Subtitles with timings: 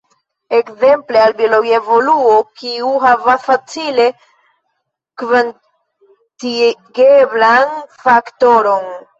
[0.59, 4.07] Ekzemple al biologia evoluo, kiu havas facile
[5.25, 8.91] kvantigeblan faktoron.